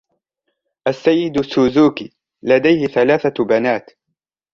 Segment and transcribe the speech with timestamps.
[0.87, 2.13] السيد سوزوكي
[2.43, 3.89] لديه ثلاث بنات.